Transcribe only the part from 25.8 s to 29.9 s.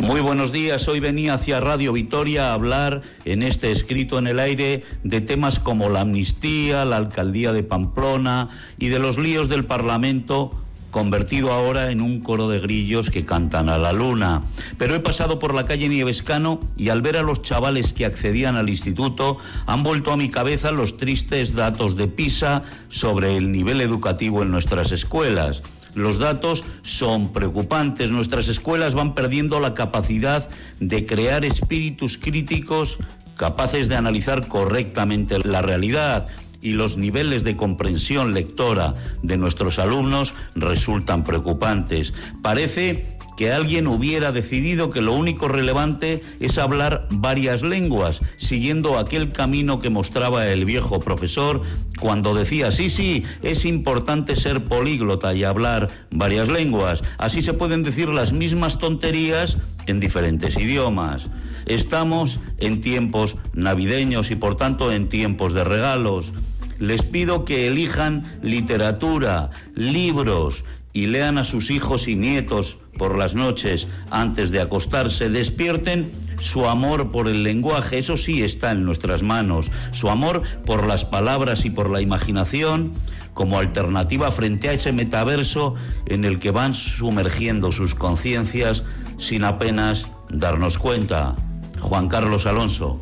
Los datos son preocupantes. Nuestras escuelas van perdiendo la